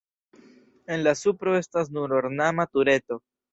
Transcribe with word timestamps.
En 0.95 1.03
la 1.09 1.13
supro 1.19 1.53
estas 1.59 1.93
nur 1.99 2.17
ornama 2.23 2.69
tureto. 2.75 3.23